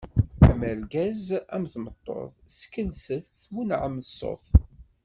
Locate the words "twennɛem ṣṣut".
3.41-4.45